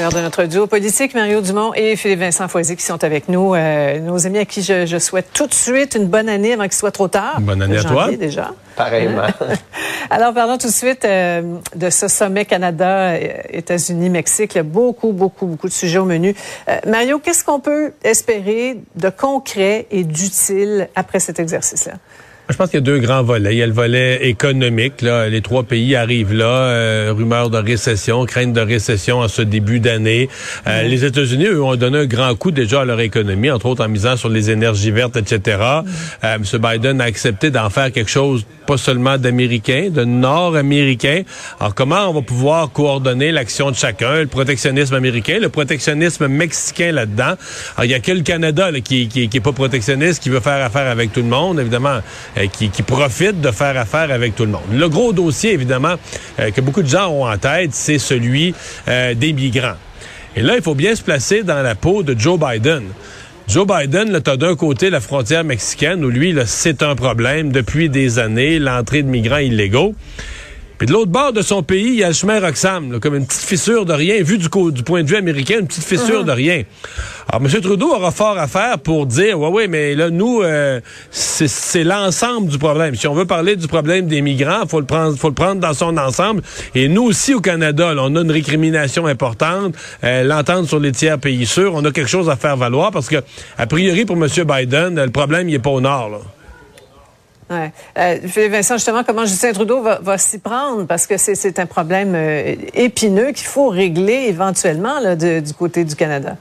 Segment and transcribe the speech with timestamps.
[0.00, 3.54] De notre duo politique, Mario Dumont et Philippe-Vincent Foisy qui sont avec nous.
[3.54, 6.62] Euh, nos amis à qui je, je, souhaite tout de suite une bonne année avant
[6.62, 7.38] qu'il soit trop tard.
[7.42, 8.10] Bonne année à toi.
[8.10, 8.52] déjà.
[8.76, 9.26] Pareillement.
[10.10, 11.42] Alors, parlons tout de suite euh,
[11.76, 13.14] de ce sommet Canada,
[13.50, 14.54] États-Unis, Mexique.
[14.54, 16.34] Il y a beaucoup, beaucoup, beaucoup de sujets au menu.
[16.70, 21.96] Euh, Mario, qu'est-ce qu'on peut espérer de concret et d'utile après cet exercice-là?
[22.50, 23.54] Je pense qu'il y a deux grands volets.
[23.54, 25.02] Il y a le volet économique.
[25.02, 25.28] Là.
[25.28, 26.46] Les trois pays arrivent là.
[26.46, 30.28] Euh, rumeur de récession, crainte de récession en ce début d'année.
[30.66, 33.84] Euh, Les États-Unis, eux, ont donné un grand coup déjà à leur économie, entre autres
[33.84, 35.58] en misant sur les énergies vertes, etc.
[36.24, 36.42] Euh, M.
[36.60, 41.22] Biden a accepté d'en faire quelque chose, pas seulement d'américain, de nord-américain.
[41.60, 46.90] Alors, comment on va pouvoir coordonner l'action de chacun, le protectionnisme américain, le protectionnisme mexicain
[46.90, 47.34] là-dedans?
[47.76, 50.30] Alors, il y a que le Canada là, qui, qui, qui est pas protectionniste, qui
[50.30, 52.00] veut faire affaire avec tout le monde, évidemment
[52.46, 54.62] qui, qui profite de faire affaire avec tout le monde.
[54.72, 55.94] Le gros dossier, évidemment,
[56.38, 58.54] euh, que beaucoup de gens ont en tête, c'est celui
[58.88, 59.76] euh, des migrants.
[60.36, 62.84] Et là, il faut bien se placer dans la peau de Joe Biden.
[63.48, 67.88] Joe Biden, là, t'as d'un côté la frontière mexicaine où lui, c'est un problème depuis
[67.88, 69.94] des années, l'entrée de migrants illégaux.
[70.80, 73.14] Puis de l'autre bord de son pays, il y a le chemin Roxham, là, comme
[73.14, 76.24] une petite fissure de rien, vu du, du point de vue américain, une petite fissure
[76.24, 76.62] de rien.
[77.28, 77.60] Alors, M.
[77.60, 82.48] Trudeau aura fort à faire pour dire, ouais, ouais, mais là, nous, euh, c'est l'ensemble
[82.48, 82.94] du problème.
[82.94, 85.74] Si on veut parler du problème des migrants, faut le prendre, faut le prendre dans
[85.74, 86.40] son ensemble.
[86.74, 90.92] Et nous aussi au Canada, là, on a une récrimination importante, euh, l'entente sur les
[90.92, 93.16] tiers pays sûrs, on a quelque chose à faire valoir parce que,
[93.58, 94.26] a priori, pour M.
[94.46, 96.08] Biden, le problème, il est pas au nord.
[96.08, 96.39] Là.
[97.50, 97.72] Ouais.
[97.98, 100.86] Euh, Vincent, justement, comment Justin Trudeau va, s'y prendre?
[100.86, 106.36] Parce que c'est un problème euh, épineux qu'il faut régler éventuellement du côté du Canada.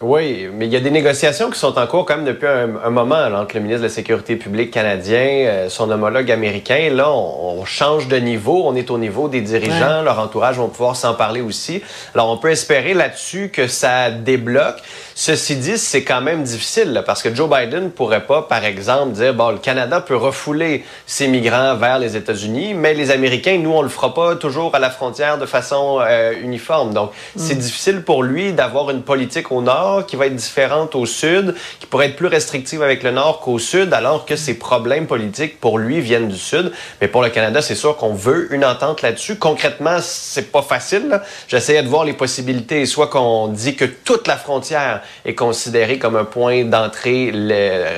[0.00, 2.76] Oui, mais il y a des négociations qui sont en cours quand même depuis un,
[2.84, 6.90] un moment là, entre le ministre de la Sécurité publique canadien, euh, son homologue américain.
[6.92, 8.62] Là, on, on, change de niveau.
[8.64, 9.98] On est au niveau des dirigeants.
[9.98, 10.04] Ouais.
[10.04, 11.82] Leur entourage vont pouvoir s'en parler aussi.
[12.14, 14.76] Alors, on peut espérer là-dessus que ça débloque.
[15.16, 19.14] Ceci dit, c'est quand même difficile là, parce que Joe Biden pourrait pas, par exemple,
[19.14, 23.72] dire bon, le Canada peut refouler ses migrants vers les États-Unis, mais les Américains, nous,
[23.72, 26.94] on le fera pas toujours à la frontière de façon euh, uniforme.
[26.94, 27.40] Donc, mm.
[27.40, 31.54] c'est difficile pour lui d'avoir une politique au nord qui va être différente au sud,
[31.80, 35.60] qui pourrait être plus restrictive avec le nord qu'au sud, alors que ses problèmes politiques
[35.60, 36.72] pour lui viennent du sud.
[37.00, 39.36] Mais pour le Canada, c'est sûr qu'on veut une entente là-dessus.
[39.36, 41.20] Concrètement, c'est pas facile.
[41.48, 46.16] J'essayais de voir les possibilités, soit qu'on dit que toute la frontière est considérée comme
[46.16, 47.32] un point d'entrée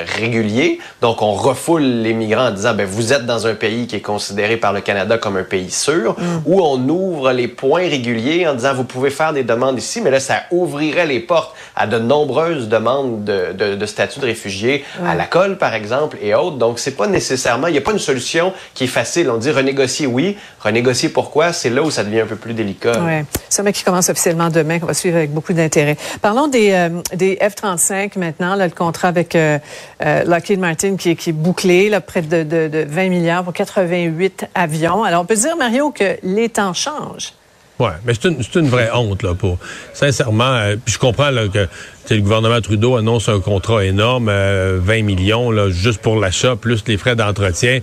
[0.07, 3.97] régulier, donc on refoule les migrants en disant ben vous êtes dans un pays qui
[3.97, 6.43] est considéré par le Canada comme un pays sûr, mm.
[6.47, 10.11] ou on ouvre les points réguliers en disant vous pouvez faire des demandes ici, mais
[10.11, 14.85] là ça ouvrirait les portes à de nombreuses demandes de, de, de statut de réfugié
[15.01, 15.09] ouais.
[15.09, 16.57] à la colle, par exemple, et autres.
[16.57, 19.31] Donc, c'est pas nécessairement, il n'y a pas une solution qui est facile.
[19.31, 20.37] On dit renégocier, oui.
[20.61, 21.53] Renégocier pourquoi?
[21.53, 22.93] C'est là où ça devient un peu plus délicat.
[23.01, 23.25] Oui.
[23.49, 25.97] Sommet qui commence officiellement demain, qu'on va suivre avec beaucoup d'intérêt.
[26.23, 29.59] Parlons des, euh, des F-35 maintenant, là, le contrat avec euh,
[30.05, 33.53] euh, Lockheed Martin qui, qui est bouclé, là, près de, de, de 20 milliards pour
[33.53, 35.05] 88 avions.
[35.05, 37.33] Alors, on peut dire, Mario, que les temps changent.
[37.81, 39.59] Oui, mais c'est une, une, vraie honte, là, pour.
[39.95, 41.67] Sincèrement, euh, puis je comprends là, que
[42.15, 46.85] le gouvernement Trudeau annonce un contrat énorme, euh, 20 millions, là, juste pour l'achat, plus
[46.87, 47.81] les frais d'entretien.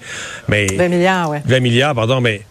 [0.47, 0.67] Mais.
[0.67, 1.37] 20 milliards, oui.
[1.45, 2.41] 20 milliards, pardon, mais.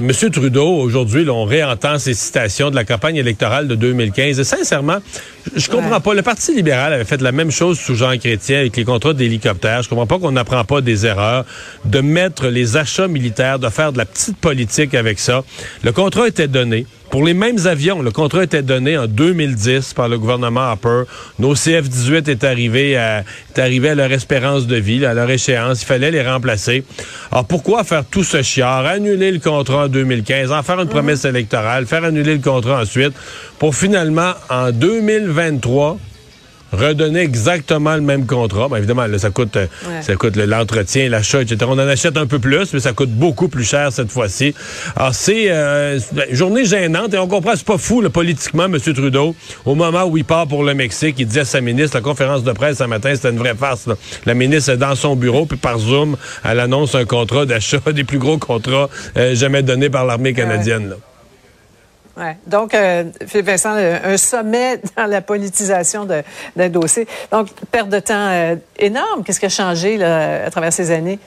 [0.00, 4.40] Monsieur Trudeau, aujourd'hui, on réentend ses citations de la campagne électorale de 2015.
[4.40, 4.98] Et sincèrement,
[5.54, 6.00] je comprends ouais.
[6.00, 6.12] pas.
[6.12, 9.82] Le Parti libéral avait fait la même chose sous Jean Chrétien avec les contrats d'hélicoptères.
[9.82, 11.44] Je comprends pas qu'on n'apprend pas des erreurs,
[11.84, 15.44] de mettre les achats militaires, de faire de la petite politique avec ça.
[15.84, 16.84] Le contrat était donné.
[17.16, 21.04] Pour les mêmes avions, le contrat était donné en 2010 par le gouvernement Harper.
[21.38, 23.24] Nos CF-18 est arrivé à,
[23.56, 25.80] à leur espérance de vie, à leur échéance.
[25.80, 26.84] Il fallait les remplacer.
[27.32, 31.24] Alors pourquoi faire tout ce chiard, annuler le contrat en 2015, en faire une promesse
[31.24, 33.14] électorale, faire annuler le contrat ensuite,
[33.58, 35.96] pour finalement, en 2023,
[36.76, 38.68] redonner exactement le même contrat.
[38.68, 39.66] Ben, évidemment, là, ça coûte, euh,
[40.00, 41.58] ça coûte l'entretien, l'achat, etc.
[41.68, 44.54] On en achète un peu plus, mais ça coûte beaucoup plus cher cette fois-ci.
[44.94, 48.78] Alors, c'est euh, une journée gênante et on comprend, c'est pas fou, là, politiquement, M.
[48.78, 49.34] Trudeau.
[49.64, 52.44] Au moment où il part pour le Mexique, il disait à sa ministre, la conférence
[52.44, 53.88] de presse ce matin, c'était une vraie farce.
[54.24, 58.04] La ministre est dans son bureau, puis par Zoom, elle annonce un contrat d'achat, des
[58.04, 60.90] plus gros contrats euh, jamais donnés par l'armée canadienne.
[60.90, 60.96] Là.
[62.46, 67.06] Donc, euh, Philippe Vincent, un sommet dans la politisation d'un dossier.
[67.30, 69.22] Donc, perte de temps euh, énorme.
[69.24, 71.18] Qu'est-ce qui a changé à travers ces années?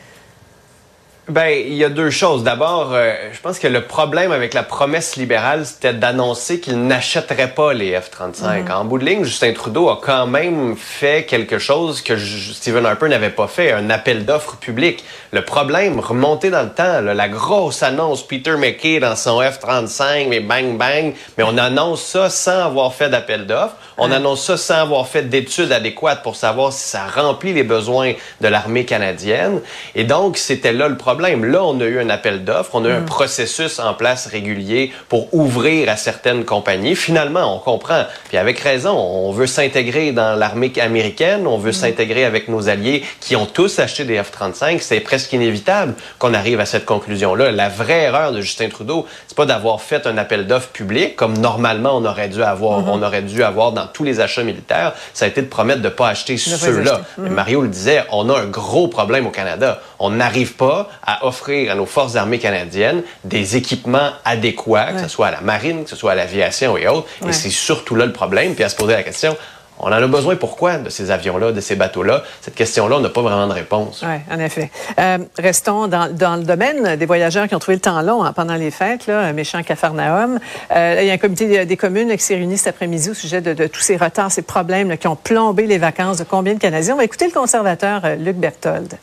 [1.30, 2.44] Ben, il y a deux choses.
[2.44, 7.52] D'abord, euh, je pense que le problème avec la promesse libérale, c'était d'annoncer qu'il n'achèterait
[7.52, 8.64] pas les F-35.
[8.64, 8.72] Mhm.
[8.72, 13.10] En bout de ligne, Justin Trudeau a quand même fait quelque chose que Stephen Harper
[13.10, 15.04] n'avait pas fait, un appel d'offres public.
[15.32, 20.40] Le problème, remonté dans le temps, la grosse annonce, Peter McKay dans son F-35, mais
[20.40, 23.76] bang, bang, mais on annonce ça sans avoir fait d'appel d'offres.
[24.00, 28.14] On annonce ça sans avoir fait d'études adéquates pour savoir si ça remplit les besoins
[28.42, 29.62] de l'armée canadienne.
[29.94, 31.19] Et donc, c'était là le problème.
[31.20, 33.06] Là, on a eu un appel d'offres, on a eu un mm.
[33.06, 36.96] processus en place régulier pour ouvrir à certaines compagnies.
[36.96, 38.04] Finalement, on comprend.
[38.30, 41.74] Puis avec raison, on veut s'intégrer dans l'armée américaine, on veut mm.
[41.74, 44.80] s'intégrer avec nos alliés qui ont tous acheté des F-35.
[44.80, 47.52] C'est presque inévitable qu'on arrive à cette conclusion-là.
[47.52, 51.38] La vraie erreur de Justin Trudeau, c'est pas d'avoir fait un appel d'offres public comme
[51.38, 52.92] normalement on aurait dû avoir, mm-hmm.
[52.92, 55.90] on aurait dû avoir dans tous les achats militaires, ça a été de promettre de
[55.90, 57.02] ne pas acheter ceux-là.
[57.18, 59.82] Mario le disait, on a un gros problème au Canada.
[60.00, 65.08] On n'arrive pas à offrir à nos forces armées canadiennes des équipements adéquats, que ce
[65.08, 67.08] soit à la marine, que ce soit à l'aviation et autres.
[67.28, 68.56] Et c'est surtout là le problème.
[68.56, 69.36] Puis à se poser la question,
[69.80, 72.24] on en a besoin pourquoi de ces avions-là, de ces bateaux-là?
[72.42, 74.04] Cette question-là, on n'a pas vraiment de réponse.
[74.06, 74.70] Oui, en effet.
[75.00, 78.56] Euh, restons dans, le domaine des voyageurs qui ont trouvé le temps long hein, pendant
[78.56, 80.40] les fêtes, là, méchant cafarnaum.
[80.76, 83.40] Euh, il y a un comité des communes qui s'est réuni cet après-midi au sujet
[83.40, 86.96] de, tous ces retards, ces problèmes qui ont plombé les vacances de combien de Canadiens?
[86.96, 88.98] On va écouter le conservateur euh, Luc Berthold.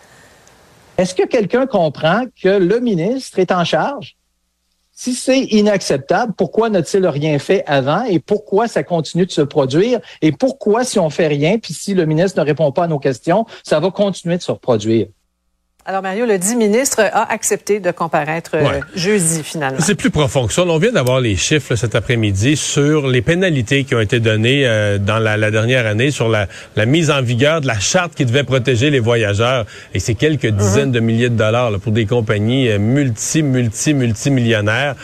[0.98, 4.16] Est-ce que quelqu'un comprend que le ministre est en charge?
[4.92, 10.00] Si c'est inacceptable, pourquoi n'a-t-il rien fait avant et pourquoi ça continue de se produire?
[10.22, 12.98] Et pourquoi si on fait rien, puis si le ministre ne répond pas à nos
[12.98, 15.08] questions, ça va continuer de se reproduire?
[15.88, 19.78] Alors, Mario, le dit ministre a accepté de comparaître euh, jeudi, finalement.
[19.80, 20.64] C'est plus profond que ça.
[20.64, 24.98] On vient d'avoir les chiffres cet après-midi sur les pénalités qui ont été données euh,
[24.98, 26.48] dans la, dernière année sur la,
[26.86, 29.64] mise en vigueur de la charte qui devait protéger les voyageurs.
[29.94, 30.56] Et c'est quelques mhm.
[30.56, 34.96] dizaines de milliers de dollars pour des compagnies euh, multi, multi, multimillionnaires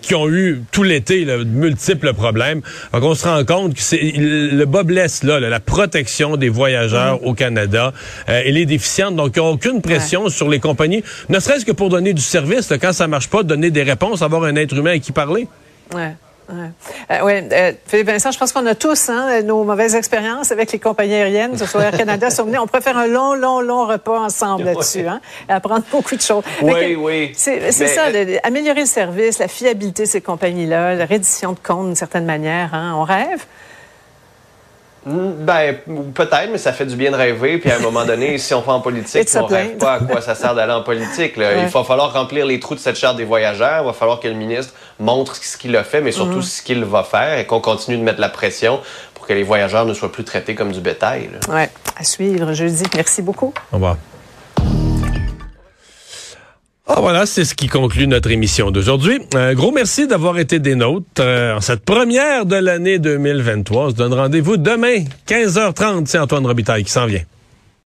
[0.00, 2.62] qui ont eu tout l'été de multiples problèmes.
[2.94, 7.20] Donc, on se rend compte que c'est le bas blesse, là, la protection des voyageurs
[7.20, 7.28] mhm.
[7.28, 7.92] au Canada.
[8.26, 11.72] elle est déficiente, donc il n'y a aucune pression sur les compagnies, ne serait-ce que
[11.72, 14.92] pour donner du service, quand ça marche pas, donner des réponses, avoir un être humain
[14.92, 15.48] à qui parler.
[15.94, 16.14] Ouais.
[16.48, 16.70] Ouais.
[17.10, 20.78] Euh, euh, Philippe Vincent, je pense qu'on a tous hein, nos mauvaises expériences avec les
[20.78, 22.28] compagnies aériennes, que ce soit Air Canada,
[22.60, 26.42] On préfère un long, long, long repas ensemble là-dessus, hein, et apprendre beaucoup de choses.
[26.60, 27.32] Oui, oui.
[27.34, 28.02] C'est ça,
[28.42, 32.74] améliorer le service, la fiabilité de ces compagnies-là, la reddition de comptes d'une certaine manière.
[32.74, 33.44] Hein, on rêve.
[35.04, 35.76] Hmm, ben,
[36.14, 37.58] peut-être, mais ça fait du bien de rêver.
[37.58, 40.20] Puis à un moment donné, si on fait en politique, on rêve pas à quoi
[40.20, 41.34] ça sert d'aller en politique.
[41.36, 43.82] Il va falloir remplir les trous de cette charte des voyageurs.
[43.82, 46.42] Il va falloir que le ministre montre ce qu'il a fait, mais surtout mhm.
[46.42, 48.80] ce qu'il va faire et qu'on continue de mettre la pression
[49.14, 51.30] pour que les voyageurs ne soient plus traités comme du bétail.
[51.48, 51.62] Oui,
[51.96, 52.84] à suivre jeudi.
[52.94, 53.52] Merci beaucoup.
[53.72, 53.96] Au revoir.
[56.94, 59.18] Ah voilà, c'est ce qui conclut notre émission d'aujourd'hui.
[59.34, 63.86] Un gros merci d'avoir été des nôtres euh, en cette première de l'année 2023.
[63.86, 64.96] On se donne rendez-vous demain,
[65.26, 66.04] 15h30.
[66.04, 67.22] C'est Antoine Robitaille qui s'en vient.